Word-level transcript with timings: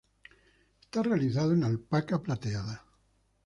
Está 0.83 1.03
realizado 1.03 1.51
en 1.53 1.63
alpaca 1.63 2.23
plateada. 2.23 2.83